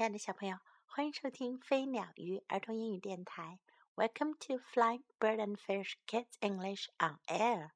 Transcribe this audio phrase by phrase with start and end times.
[0.00, 0.56] 亲爱的小朋友，
[0.86, 3.58] 欢迎收听飞鸟鱼儿童英语电台。
[3.96, 7.72] Welcome to Flying Bird and Fish Kids English on Air.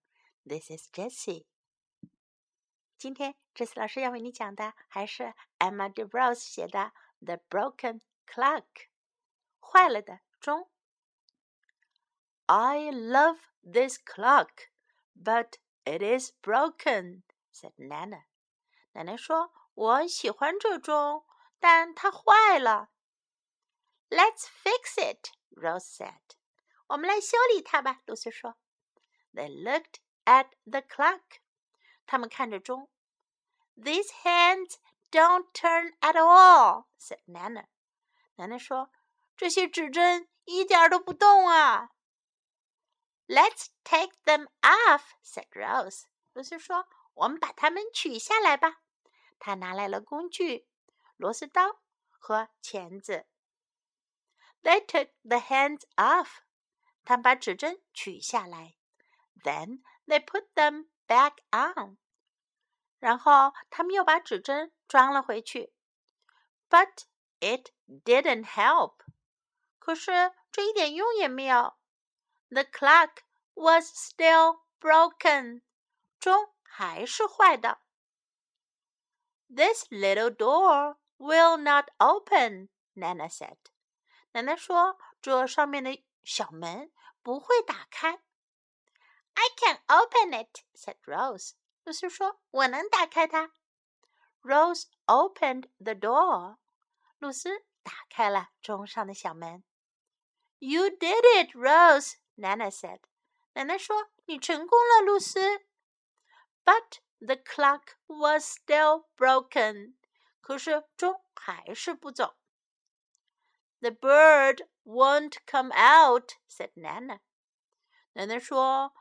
[0.47, 1.45] This is Jessie.
[2.97, 6.93] 今天，Jessie 老师要为你讲的还是 Emma DeBrose 写的
[7.27, 8.65] 《The Broken Clock》
[9.61, 10.71] 坏了的钟。
[12.47, 14.71] I love this clock,
[15.15, 18.23] but it is broken," said Nana.
[18.93, 21.27] 奶奶说：“我喜欢这钟，
[21.64, 22.90] 但它坏了。”
[24.10, 26.22] Let's fix it, Rose said.
[26.88, 28.58] 我们来修理它吧，露丝说。
[29.34, 31.42] They looked at the clock.
[32.08, 32.90] 他们看着钟。
[33.76, 34.78] These hands
[35.12, 37.68] don't turn at all, said Nana.
[38.36, 38.90] 奶奶说：“
[39.38, 41.92] 这些指针一点都不动啊。”
[43.28, 46.06] Let's take them off," said Rose.
[46.34, 48.82] 露丝说：“我们把它们取下来吧。”
[49.38, 50.68] 她拿来了工具，
[51.18, 51.80] 螺丝刀
[52.10, 53.26] 和钳子。
[54.62, 56.40] They took the hands off.
[57.06, 58.76] 他们把指针取下来。
[59.44, 61.98] Then they put them back on.
[63.00, 65.74] 然后他们又把指针装了回去。
[66.70, 67.06] But
[67.40, 69.00] it didn't help.
[69.80, 71.80] 可是这一点用也没有。
[72.52, 73.22] the clock
[73.54, 75.62] was still broken.
[76.20, 77.80] 钟还是坏的。
[79.48, 83.58] This little door will not open, Nana said.
[84.32, 88.20] 奶奶说：“这上面的小门不会打开。”
[89.36, 91.54] I can open it, said Rose.
[91.84, 93.52] 露丝说：“我能打开它。”
[94.44, 96.58] Rose opened the door.
[97.18, 99.64] 露丝打开了钟上的小门。
[100.60, 103.02] You did it, Rose, Nana said.
[103.54, 105.40] 奶奶说：“你成功了，露丝。”
[106.64, 109.96] But the clock was still broken.
[110.44, 112.36] 可是钟还是不走。
[113.80, 117.20] The bird won't come out," said Nana.
[118.14, 118.94] 奶奶说：“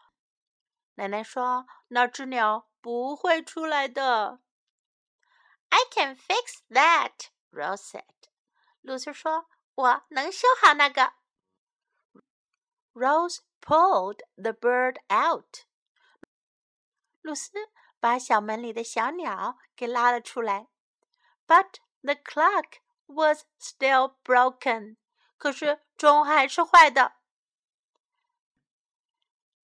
[0.94, 4.40] 奶奶说那只鸟不会出来的。”
[5.70, 8.04] I can fix that," Rose said.
[8.82, 11.14] 露丝说：“我能修好那个。”
[12.94, 15.64] Rose pulled the bird out.
[17.20, 17.52] 露丝
[18.00, 20.68] 把小门里的小鸟给拉了出来。
[21.46, 24.96] But the clock was still broken.
[25.36, 27.14] 可是钟还是坏的。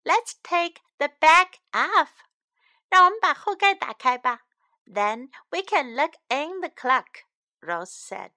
[0.02, 2.10] Let's take the back off.
[2.88, 4.42] 让我们把后盖打开吧。
[4.86, 7.24] Then we can look in the clock.
[7.60, 8.32] Rose said.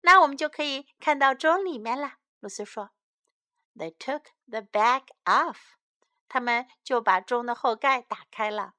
[0.00, 2.14] 那我们就可以看到钟里面了。
[2.40, 2.90] 露丝说。
[3.76, 5.74] They took the back off.
[6.28, 8.74] 他们就把钟的后盖打开了。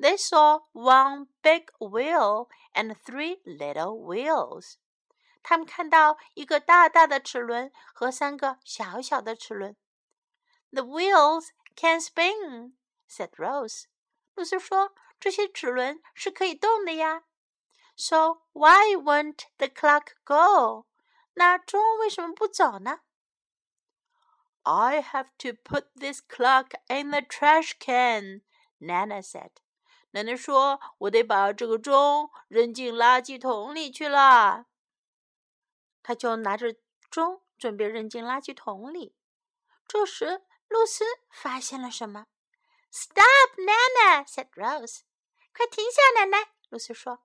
[0.00, 4.74] They saw one big wheel and three little wheels.
[5.42, 9.76] 他们看到一个大大的齿轮和三个小小的齿轮。
[10.70, 12.74] The wheels can spin,"
[13.08, 13.86] said Rose.
[14.34, 17.24] 露丝说：“这些齿轮是可以动的呀。”
[17.96, 20.86] So why won't the clock go?
[21.34, 23.00] 那钟为什么不走呢？
[24.62, 28.42] I have to put this clock in the trash can,
[28.78, 29.50] Nana said.
[30.13, 34.67] 奶奶说：“我得把这个钟扔进垃圾桶里去了。”
[36.03, 36.75] 他就拿着
[37.09, 39.15] 钟准备扔进垃圾桶里。
[39.87, 42.27] 这时，露丝发现了什么
[42.91, 45.01] ？“Stop, Nana!” said Rose.
[45.51, 46.53] 快停下，奶奶！
[46.69, 47.23] 露丝说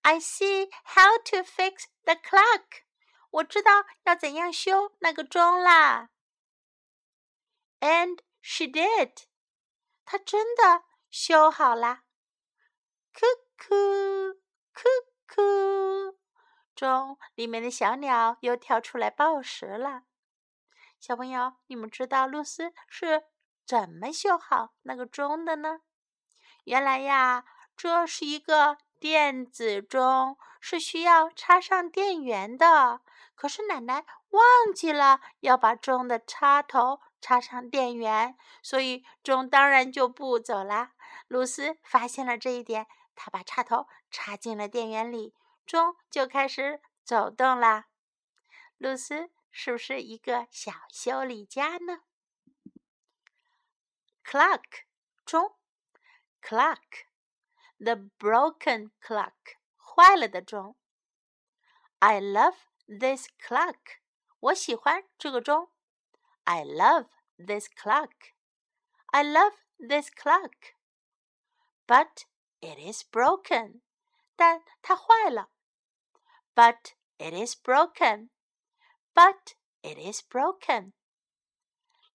[0.00, 2.84] ：“I see how to fix the clock.
[3.30, 6.08] 我知道要怎样修那个钟啦。”
[7.80, 9.24] And she did，
[10.06, 12.04] 她真的修好了。
[13.12, 13.26] 哭
[13.56, 14.34] 哭
[14.72, 14.82] 哭
[15.26, 16.18] 哭，
[16.74, 20.04] 钟里面的小鸟又跳出来报时了。
[20.98, 23.24] 小朋友，你们知道露丝是
[23.66, 25.80] 怎么修好那个钟的呢？
[26.64, 27.44] 原来呀，
[27.76, 33.00] 这是一个电子钟，是需要插上电源的。
[33.34, 37.00] 可是奶奶忘记了要把钟的插头。
[37.22, 40.92] 插上电源，所以钟当然就不走啦。
[41.28, 42.86] 露丝发现了这一点，
[43.22, 45.34] 他把插头插进了电源里，
[45.66, 47.90] 钟就开始走动啦。
[48.78, 52.00] 露丝是不是一个小修理家呢
[54.24, 54.84] ？Clock，
[55.26, 55.54] 钟
[56.40, 60.78] ，Clock，the broken clock，坏了的钟。
[61.98, 62.56] I love
[62.86, 63.98] this clock，
[64.38, 65.70] 我喜欢这个钟。
[66.44, 68.32] I love this clock.
[69.08, 72.24] I love this clock，but
[72.61, 73.81] But it is broken.
[74.35, 75.51] 但它坏了。
[76.55, 78.29] but it is broken.
[79.13, 80.93] But it is broken.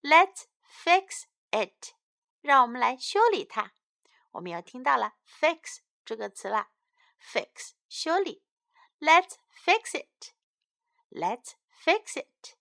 [0.03, 1.95] Let's fix it.
[2.41, 3.75] 让我们来修理它。
[4.33, 6.69] 我们又听到了 fix 这个词了，
[7.21, 8.43] fix 修理。
[8.99, 10.33] Let's fix it.
[11.11, 11.55] Let's
[11.85, 12.57] fix it.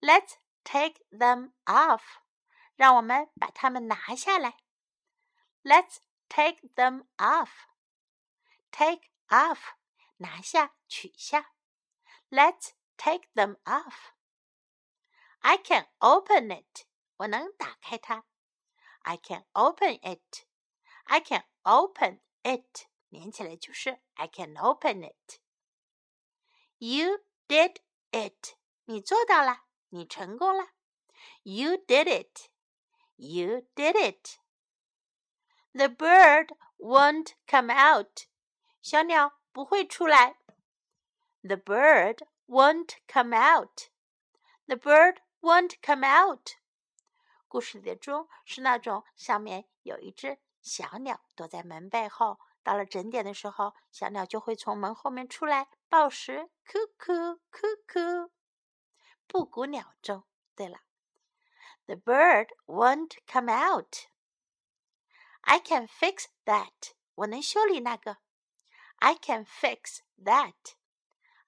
[0.00, 0.34] Let's
[0.64, 2.02] take them off.
[2.76, 4.58] 让我们把它们拿下来。
[5.62, 5.98] Let's
[6.34, 7.50] take them off.
[8.70, 9.58] Take off，
[10.16, 11.52] 拿下，取下。
[12.30, 14.12] Let's take them off.
[15.40, 16.86] I can open it.
[17.16, 18.24] 我能打开它。
[19.02, 20.44] I can open it.
[21.04, 22.86] I can open it.
[23.08, 25.40] 连起来就是 I can open it.
[26.78, 27.80] You did
[28.12, 28.56] it.
[28.84, 30.68] 你做到了，你成功了。
[31.42, 32.48] You did it.
[33.16, 34.38] You did it.
[35.74, 38.26] The bird won't come out.
[38.82, 40.36] 小鸟不会出来。
[41.42, 43.88] The bird won't come out.
[44.66, 46.52] The bird won't come out.
[47.48, 56.50] 故事里的钟是那种上面有一只小鸟躲在门背后，到了整点的时候，小鸟就会从门后面出来报时。
[56.66, 58.30] 咕咕咕咕，
[59.26, 60.24] 布谷鸟钟。
[60.54, 60.80] 对了，
[61.86, 63.96] The bird won't come out.
[65.44, 66.92] I can fix that.
[67.14, 68.18] 我能修理那个。
[68.96, 70.74] I can fix that.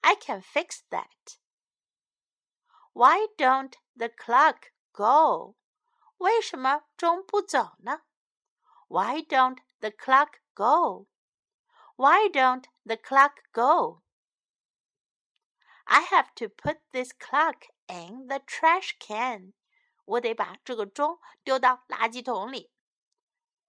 [0.00, 1.38] I can fix that.
[2.92, 5.56] Why don't the clock go?
[6.18, 8.02] 为什么钟不走呢？
[8.88, 11.08] Why don't the clock go?
[11.96, 14.02] Why don't the clock go?
[15.84, 19.54] I have to put this clock in the trash can.
[20.04, 22.70] 我得把这个钟丢到垃圾桶里。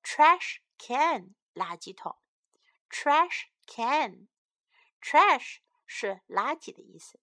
[0.03, 2.17] Trash can，垃圾桶。
[2.89, 7.19] Trash can。Trash 是垃圾的意思。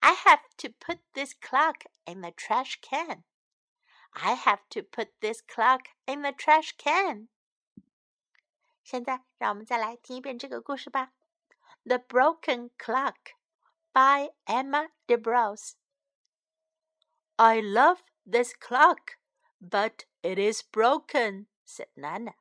[0.00, 3.24] I have to put this clock in the trash can.
[4.10, 7.28] I have to put this clock in the trash can.
[8.84, 11.12] 现在，让我们再来听一遍这个故事吧。
[11.84, 13.34] The Broken Clock
[13.92, 15.74] by Emma DeBrose.
[17.36, 19.18] I love this clock,
[19.60, 22.35] but it is broken, said Nana.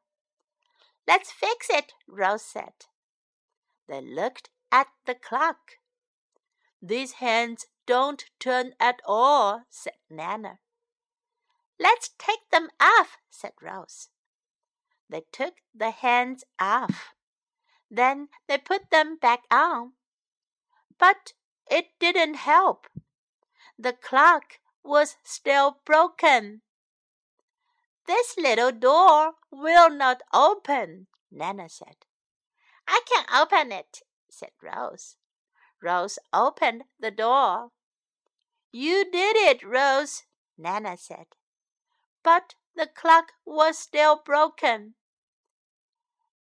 [1.06, 2.86] Let's fix it, Rose said.
[3.88, 5.78] They looked at the clock.
[6.80, 10.58] These hands don't turn at all, said Nana.
[11.78, 14.08] Let's take them off, said Rose.
[15.08, 17.12] They took the hands off.
[17.90, 19.92] Then they put them back on.
[20.98, 21.32] But
[21.70, 22.86] it didn't help.
[23.78, 26.62] The clock was still broken.
[28.06, 31.96] This little door will not open, Nana said.
[32.86, 35.16] I can open it, said Rose.
[35.80, 37.70] Rose opened the door.
[38.72, 40.24] You did it, Rose,
[40.58, 41.26] Nana said.
[42.22, 44.94] But the clock was still broken.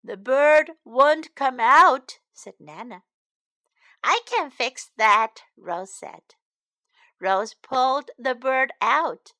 [0.02, 3.02] The bird won't come out, said Nana.
[4.02, 6.34] I can fix that, Rose said.
[7.20, 9.32] Rose pulled the bird out,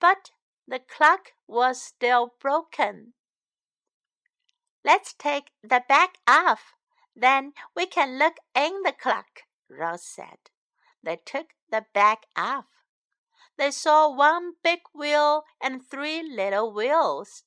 [0.00, 0.30] but
[0.66, 3.12] the clock was still broken.
[4.84, 6.74] Let's take the back off,
[7.14, 10.50] then we can look in the clock, Rose said.
[11.02, 12.66] They took the back off.
[13.58, 17.44] They saw one big wheel and three little wheels.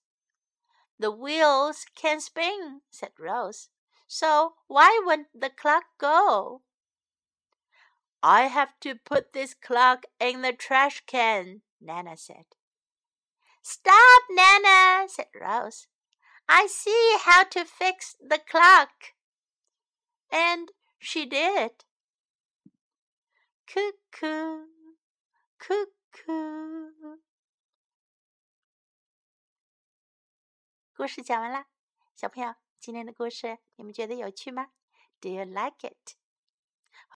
[0.99, 3.69] The wheels can spin, said Rose.
[4.07, 6.61] So why won't the clock go?
[8.21, 12.45] I have to put this clock in the trash can, Nana said.
[13.64, 15.86] Stop, Nana, said Rose.
[16.48, 19.14] I see how to fix the clock.
[20.30, 21.84] And she did.
[23.66, 24.66] Cuckoo,
[25.58, 27.20] cuckoo.
[30.94, 31.66] 故事讲完了，
[32.14, 34.72] 小朋友，今天的故事你们觉得有趣吗？
[35.20, 36.16] Do you like it?